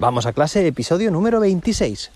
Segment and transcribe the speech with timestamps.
[0.00, 2.12] Vamos a clase, episodio número 26.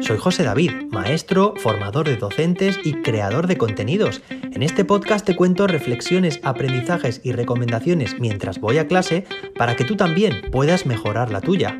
[0.00, 4.20] Soy José David, maestro, formador de docentes y creador de contenidos.
[4.28, 9.26] En este podcast te cuento reflexiones, aprendizajes y recomendaciones mientras voy a clase
[9.56, 11.78] para que tú también puedas mejorar la tuya.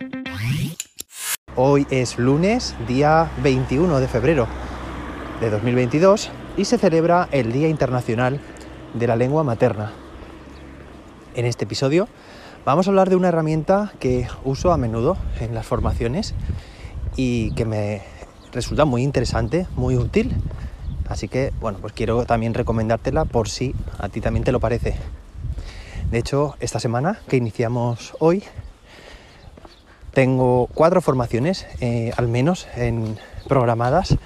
[1.56, 4.46] Hoy es lunes, día 21 de febrero
[5.40, 8.38] de 2022 y se celebra el Día Internacional
[8.94, 10.01] de la Lengua Materna.
[11.34, 12.08] En este episodio
[12.66, 16.34] vamos a hablar de una herramienta que uso a menudo en las formaciones
[17.16, 18.02] y que me
[18.52, 20.36] resulta muy interesante, muy útil.
[21.08, 24.94] Así que, bueno, pues quiero también recomendártela por si a ti también te lo parece.
[26.10, 28.44] De hecho, esta semana que iniciamos hoy,
[30.12, 33.16] tengo cuatro formaciones, eh, al menos, en,
[33.48, 34.18] programadas.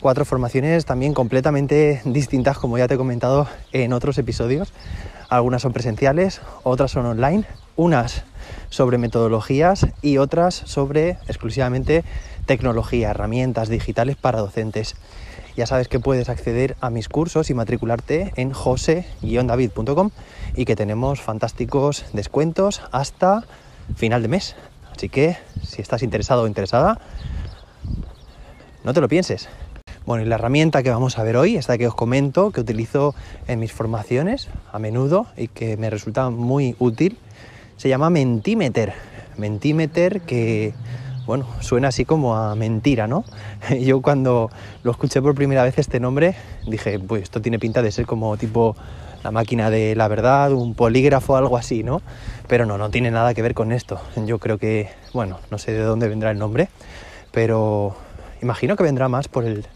[0.00, 4.72] Cuatro formaciones también completamente distintas, como ya te he comentado en otros episodios.
[5.28, 7.44] Algunas son presenciales, otras son online,
[7.76, 8.24] unas
[8.70, 12.04] sobre metodologías y otras sobre exclusivamente
[12.46, 14.96] tecnología, herramientas digitales para docentes.
[15.56, 20.10] Ya sabes que puedes acceder a mis cursos y matricularte en jose-david.com
[20.54, 23.44] y que tenemos fantásticos descuentos hasta
[23.96, 24.56] final de mes.
[24.96, 27.00] Así que si estás interesado o interesada,
[28.84, 29.48] no te lo pienses.
[30.08, 33.14] Bueno, y la herramienta que vamos a ver hoy, esta que os comento, que utilizo
[33.46, 37.18] en mis formaciones a menudo y que me resulta muy útil,
[37.76, 38.94] se llama Mentimeter.
[39.36, 40.72] Mentimeter que
[41.26, 43.22] bueno, suena así como a mentira, ¿no?
[43.80, 44.48] Yo cuando
[44.82, 46.34] lo escuché por primera vez este nombre
[46.66, 48.76] dije, pues esto tiene pinta de ser como tipo
[49.22, 52.00] la máquina de la verdad, un polígrafo, algo así, ¿no?
[52.46, 54.00] Pero no, no tiene nada que ver con esto.
[54.24, 56.70] Yo creo que, bueno, no sé de dónde vendrá el nombre,
[57.30, 57.94] pero
[58.40, 59.66] imagino que vendrá más por el,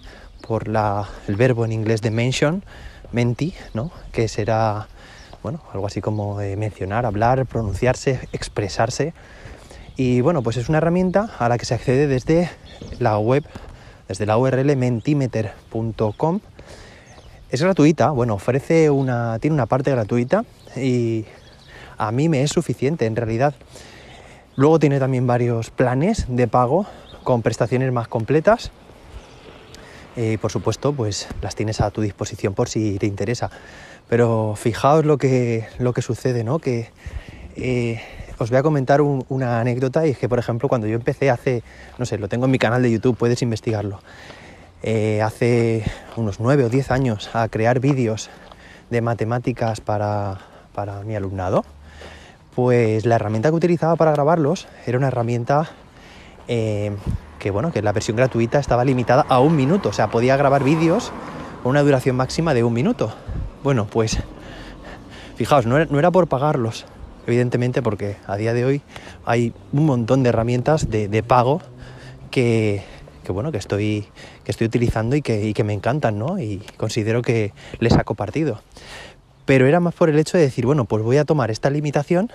[0.46, 2.64] por el verbo en inglés de mention,
[3.12, 3.90] menti, ¿no?
[4.12, 4.88] Que será,
[5.42, 9.14] bueno, algo así como mencionar, hablar, pronunciarse, expresarse
[9.96, 12.50] y bueno, pues es una herramienta a la que se accede desde
[12.98, 13.44] la web,
[14.08, 16.40] desde la URL mentimeter.com.
[17.50, 21.26] Es gratuita, bueno, ofrece una, tiene una parte gratuita y
[21.98, 23.54] a mí me es suficiente en realidad.
[24.56, 26.86] Luego tiene también varios planes de pago
[27.22, 28.70] con prestaciones más completas.
[30.16, 33.50] Y por supuesto, pues las tienes a tu disposición por si te interesa.
[34.08, 36.58] Pero fijaos lo que, lo que sucede, ¿no?
[36.58, 36.90] Que
[37.56, 38.00] eh,
[38.38, 41.62] os voy a comentar una anécdota y es que, por ejemplo, cuando yo empecé hace,
[41.98, 44.00] no sé, lo tengo en mi canal de YouTube, puedes investigarlo,
[44.82, 45.84] eh, hace
[46.16, 48.30] unos nueve o diez años a crear vídeos
[48.90, 50.38] de matemáticas para,
[51.06, 51.64] mi alumnado,
[52.54, 55.70] pues la herramienta que utilizaba para grabarlos era una herramienta
[56.48, 56.96] eh,
[57.42, 60.62] que, bueno, que la versión gratuita estaba limitada a un minuto, o sea, podía grabar
[60.62, 61.10] vídeos
[61.64, 63.12] con una duración máxima de un minuto.
[63.64, 64.16] Bueno, pues
[65.34, 66.86] fijaos, no era por pagarlos,
[67.26, 68.82] evidentemente porque a día de hoy
[69.24, 71.60] hay un montón de herramientas de, pago
[72.30, 72.84] que,
[73.26, 74.06] bueno, que estoy,
[74.44, 76.38] que estoy utilizando y que, que me encantan, ¿no?
[76.38, 78.60] Y considero que les saco partido.
[79.46, 82.30] Pero era más por el hecho de decir, bueno, pues voy a tomar esta limitación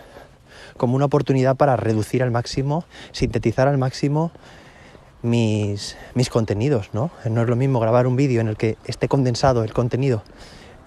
[0.75, 4.31] como una oportunidad para reducir al máximo, sintetizar al máximo
[5.27, 7.11] mis, mis contenidos, ¿no?
[7.29, 10.23] No es lo mismo grabar un vídeo en el que esté condensado el contenido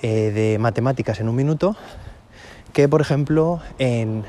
[0.03, 1.77] eh, de matemáticas en un minuto
[2.73, 4.25] que, por ejemplo, en,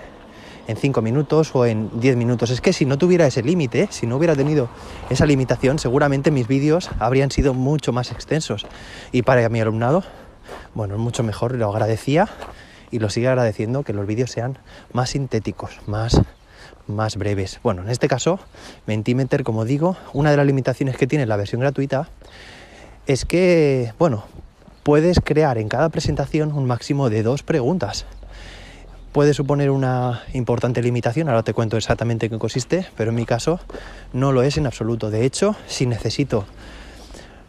[0.68, 2.50] en 5 minutos o en 10 minutos.
[2.50, 4.70] Es que si no tuviera ese límite, si no hubiera tenido
[5.10, 8.66] esa limitación, seguramente mis vídeos habrían sido mucho más extensos.
[9.12, 10.04] Y para mi alumnado,
[10.74, 12.28] bueno, es mucho mejor, lo agradecía
[12.90, 14.58] y lo sigue agradeciendo que los vídeos sean
[14.92, 16.22] más sintéticos, más,
[16.88, 17.60] más breves.
[17.64, 18.40] Bueno, en este caso,
[18.86, 22.10] Mentimeter, como digo, una de las limitaciones que tiene la versión gratuita
[23.08, 24.26] es que, bueno,
[24.84, 28.06] puedes crear en cada presentación un máximo de dos preguntas
[29.12, 33.26] puede suponer una importante limitación, ahora te cuento exactamente en qué consiste, pero en mi
[33.26, 33.60] caso
[34.14, 35.10] no lo es en absoluto.
[35.10, 36.46] De hecho, si necesito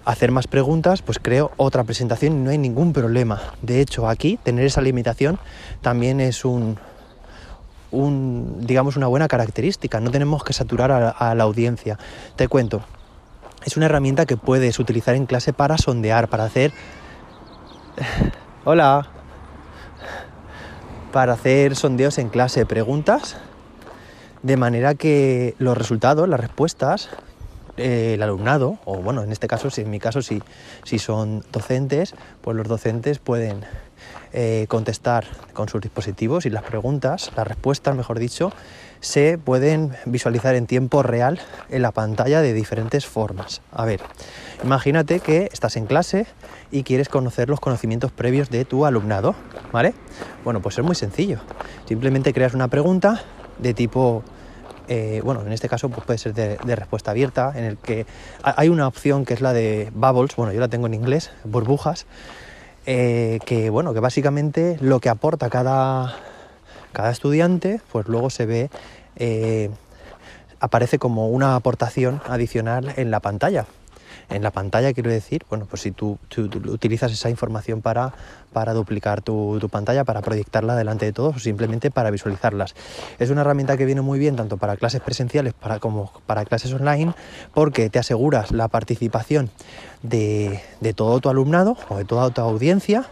[0.05, 3.41] hacer más preguntas, pues creo otra presentación y no hay ningún problema.
[3.63, 5.39] De hecho, aquí tener esa limitación
[5.81, 6.79] también es un,
[7.93, 10.01] digamos, una buena característica.
[10.01, 11.99] No tenemos que saturar a, a la audiencia.
[12.37, 12.83] Te cuento,
[13.65, 16.73] es una herramienta que puedes utilizar en clase para sondear, para hacer...
[18.65, 19.09] Hola
[21.13, 23.37] para hacer sondeos en clase, preguntas,
[24.43, 27.11] de manera que los resultados, las respuestas,
[27.77, 30.43] eh, el alumnado, o bueno, en este caso, si en mi caso, si,
[30.85, 33.65] si son docentes, pues los docentes pueden
[34.33, 38.53] eh, contestar con sus dispositivos y las preguntas, las respuestas, mejor dicho,
[39.01, 43.61] se pueden visualizar en tiempo real en la pantalla de diferentes formas.
[43.73, 44.01] A ver,
[44.65, 46.27] imagínate que estás en clase
[46.71, 49.35] y quieres conocer los conocimientos previos de tu alumnado,
[49.73, 49.93] ¿vale?
[50.45, 51.41] Bueno, pues es muy sencillo.
[51.87, 53.23] Simplemente creas una pregunta
[53.59, 54.23] de tipo
[54.89, 58.07] eh, bueno, en este caso pues puede ser de, respuesta abierta, en el que
[58.43, 62.07] hay una opción que es la de bubbles, bueno, yo la tengo en inglés, burbujas,
[62.87, 66.15] eh, que bueno, que básicamente lo que aporta cada,
[66.93, 68.71] cada estudiante, pues luego se ve,
[69.17, 69.71] eh,
[70.61, 73.67] aparece como una aportación adicional en la pantalla
[74.33, 76.19] en la pantalla, quiero decir, bueno, pues si tú,
[76.69, 78.15] utilizas esa información para,
[78.53, 82.75] para duplicar tu, pantalla, para proyectarla delante de todos o simplemente para visualizarlas.
[83.19, 87.15] Es una herramienta que viene muy bien tanto para clases presenciales como para clases online
[87.55, 89.51] porque te aseguras la participación
[90.03, 93.07] de, de todo tu alumnado o de toda tu audiencia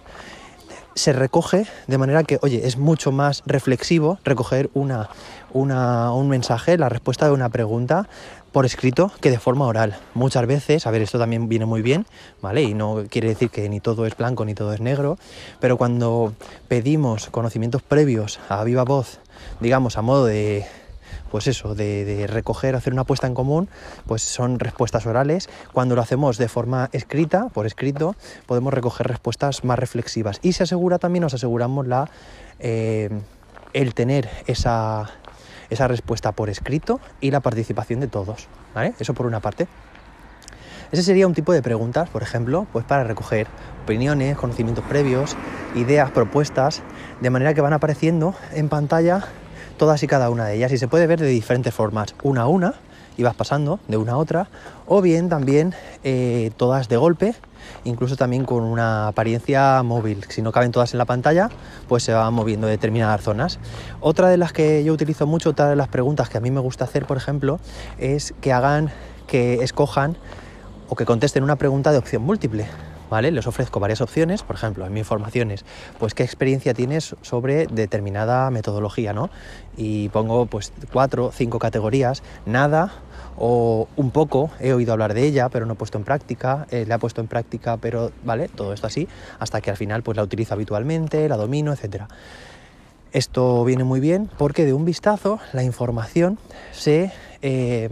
[0.94, 5.08] se recoge de manera que, oye, es mucho más reflexivo recoger una,
[5.52, 8.08] una, un mensaje, la respuesta de una pregunta,
[8.52, 9.96] por escrito que de forma oral.
[10.14, 12.06] Muchas veces, a ver, esto también viene muy bien,
[12.42, 12.62] ¿vale?
[12.62, 15.18] Y no quiere decir que ni todo es blanco ni todo es negro,
[15.60, 16.34] pero cuando
[16.68, 19.20] pedimos conocimientos previos a viva voz,
[19.60, 20.66] digamos, a modo de,
[21.30, 23.68] pues eso, de, recoger, hacer una apuesta en común,
[24.06, 25.48] pues son respuestas orales.
[25.72, 28.16] Cuando lo hacemos de forma escrita, por escrito,
[28.46, 30.38] podemos recoger respuestas más reflexivas.
[30.42, 32.10] Y se asegura también, nos aseguramos la,
[32.58, 33.10] eh,
[33.72, 35.10] el tener esa
[35.70, 38.48] esa respuesta por escrito y la participación de todos.
[38.74, 38.92] ¿vale?
[38.98, 39.68] Eso por una parte.
[40.92, 43.46] Ese sería un tipo de preguntas, por ejemplo, pues para recoger
[43.84, 45.36] opiniones, conocimientos previos,
[45.76, 46.82] ideas, propuestas,
[47.20, 49.24] de manera que van apareciendo en pantalla
[49.80, 52.46] todas y cada una de ellas y se puede ver de diferentes formas, una a
[52.48, 52.74] una,
[53.16, 54.48] y vas pasando de una a otra,
[54.86, 55.74] o bien también
[56.04, 57.34] eh, todas de golpe
[57.84, 60.26] incluso también con una apariencia móvil.
[60.28, 61.48] Si no caben todas en la pantalla,
[61.88, 63.58] pues se van moviendo determinadas zonas.
[64.02, 66.60] Otra de las que yo utilizo mucho, otra de las preguntas que a mí me
[66.60, 67.58] gusta hacer, por ejemplo,
[67.96, 68.90] es que hagan,
[69.26, 70.18] que escojan
[70.90, 72.66] o que contesten una pregunta de opción múltiple.
[73.10, 73.32] ¿Vale?
[73.32, 75.64] Les ofrezco varias opciones, por ejemplo, en mi información es,
[75.98, 79.30] pues, ¿qué experiencia tienes sobre determinada metodología, ¿no?
[79.76, 82.92] Y pongo, pues, cuatro, cinco categorías, nada,
[83.36, 86.84] o un poco, he oído hablar de ella, pero no he puesto en práctica, eh,
[86.86, 89.08] la he puesto en práctica, pero vale, todo esto así,
[89.38, 92.04] hasta que al final pues la utilizo habitualmente, la domino, etc.
[93.12, 96.38] Esto viene muy bien porque de un vistazo la información
[96.70, 97.12] se,
[97.42, 97.88] eh,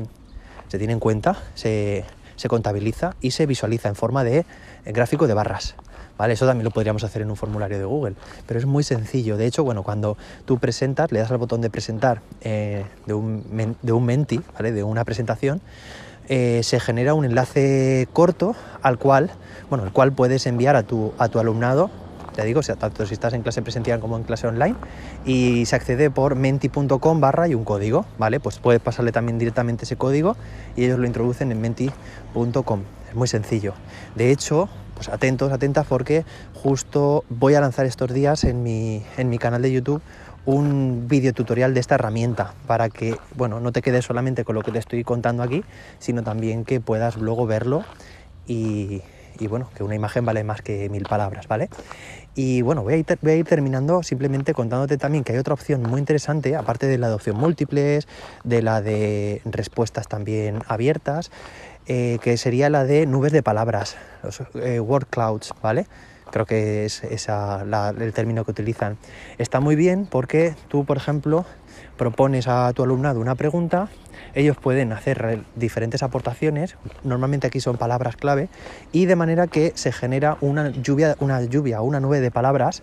[0.68, 2.04] se tiene en cuenta, se,
[2.38, 4.46] se contabiliza y se visualiza en forma de
[4.86, 5.74] gráfico de barras.
[6.16, 6.34] ¿vale?
[6.34, 8.14] Eso también lo podríamos hacer en un formulario de Google,
[8.46, 9.36] pero es muy sencillo.
[9.36, 13.76] De hecho, bueno, cuando tú presentas, le das al botón de presentar eh, de, un,
[13.82, 14.72] de un menti, ¿vale?
[14.72, 15.60] De una presentación,
[16.28, 19.30] eh, se genera un enlace corto al cual,
[19.68, 21.90] bueno, el cual puedes enviar a tu, a tu alumnado
[22.38, 24.76] te digo, tanto si estás en clase presencial como en clase online,
[25.24, 28.38] y se accede por menti.com barra y un código, ¿vale?
[28.38, 30.36] Pues puedes pasarle también directamente ese código
[30.76, 32.82] y ellos lo introducen en menti.com.
[33.08, 33.74] Es muy sencillo.
[34.14, 36.24] De hecho, pues atentos, atentas porque
[36.54, 40.00] justo voy a lanzar estos días en mi, en mi canal de YouTube
[40.46, 44.62] un vídeo tutorial de esta herramienta para que, bueno, no te quedes solamente con lo
[44.62, 45.64] que te estoy contando aquí,
[45.98, 47.82] sino también que puedas luego verlo
[48.46, 49.02] y,
[49.38, 51.68] y bueno, que una imagen vale más que mil palabras, ¿vale?
[52.34, 56.54] Y bueno, voy a, ir, terminando simplemente contándote también que hay otra opción muy interesante,
[56.56, 58.06] aparte de la de opción múltiples,
[58.44, 61.30] de la de respuestas también abiertas,
[61.86, 65.86] eh, que sería la de nubes de palabras, los eh, word clouds, ¿vale?
[66.30, 68.98] Creo que es el término que utilizan.
[69.38, 71.46] Está muy bien porque tú, por ejemplo,
[71.98, 73.88] propones a tu alumnado una pregunta,
[74.34, 78.48] ellos pueden hacer diferentes aportaciones, normalmente aquí son palabras clave,
[78.92, 82.82] y de manera que se genera una lluvia, una lluvia, una nube de palabras,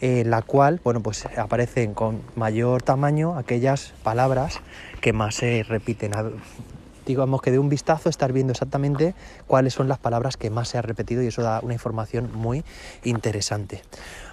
[0.00, 4.60] en la cual, bueno, pues aparecen con mayor tamaño aquellas palabras
[5.00, 6.12] que más se repiten
[7.06, 9.14] digamos que de un vistazo estar viendo exactamente
[9.46, 12.64] cuáles son las palabras que más se ha repetido y eso da una información muy
[13.04, 13.82] interesante.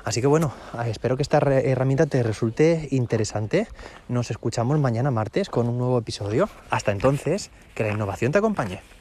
[0.03, 0.51] Así que bueno,
[0.86, 3.68] espero que esta herramienta te resulte interesante.
[4.10, 6.50] Nos escuchamos mañana martes con un nuevo episodio.
[6.70, 8.94] Hasta entonces, que la innovación te acompañe.